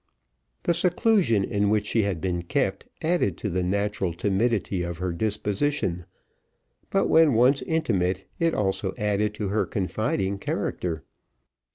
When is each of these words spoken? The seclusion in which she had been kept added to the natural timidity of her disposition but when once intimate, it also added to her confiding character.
The 0.63 0.73
seclusion 0.73 1.43
in 1.43 1.69
which 1.69 1.85
she 1.85 2.01
had 2.01 2.19
been 2.21 2.41
kept 2.41 2.85
added 3.03 3.37
to 3.37 3.51
the 3.51 3.61
natural 3.61 4.15
timidity 4.15 4.81
of 4.81 4.97
her 4.97 5.11
disposition 5.13 6.05
but 6.89 7.05
when 7.05 7.35
once 7.35 7.61
intimate, 7.61 8.23
it 8.39 8.55
also 8.55 8.95
added 8.97 9.35
to 9.35 9.49
her 9.49 9.67
confiding 9.67 10.39
character. 10.39 11.03